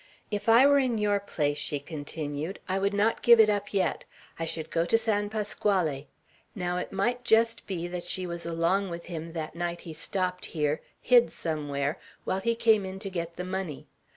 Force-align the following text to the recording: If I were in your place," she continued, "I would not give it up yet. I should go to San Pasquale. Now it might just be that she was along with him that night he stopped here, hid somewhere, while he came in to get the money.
If 0.31 0.49
I 0.49 0.65
were 0.65 0.79
in 0.79 0.97
your 0.97 1.19
place," 1.19 1.59
she 1.59 1.79
continued, 1.79 2.57
"I 2.67 2.79
would 2.79 2.91
not 2.95 3.21
give 3.21 3.39
it 3.39 3.51
up 3.51 3.71
yet. 3.71 4.03
I 4.39 4.45
should 4.45 4.71
go 4.71 4.83
to 4.83 4.97
San 4.97 5.29
Pasquale. 5.29 6.07
Now 6.55 6.77
it 6.77 6.91
might 6.91 7.23
just 7.23 7.67
be 7.67 7.87
that 7.87 8.05
she 8.05 8.25
was 8.25 8.43
along 8.43 8.89
with 8.89 9.05
him 9.05 9.33
that 9.33 9.53
night 9.53 9.81
he 9.81 9.93
stopped 9.93 10.45
here, 10.57 10.81
hid 11.01 11.31
somewhere, 11.31 11.99
while 12.23 12.39
he 12.39 12.55
came 12.55 12.83
in 12.83 12.97
to 12.97 13.11
get 13.11 13.35
the 13.35 13.45
money. 13.45 13.85